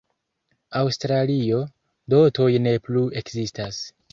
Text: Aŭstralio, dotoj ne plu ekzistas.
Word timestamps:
Aŭstralio, 0.79 1.59
dotoj 2.15 2.51
ne 2.67 2.75
plu 2.89 3.07
ekzistas. 3.23 3.85